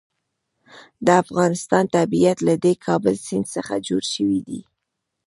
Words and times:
د 1.05 1.07
افغانستان 1.23 1.83
طبیعت 1.95 2.37
له 2.47 2.53
د 2.63 2.65
کابل 2.85 3.15
سیند 3.25 3.47
څخه 3.55 3.73
جوړ 3.87 4.03
شوی 4.13 4.39
دی. 4.47 4.61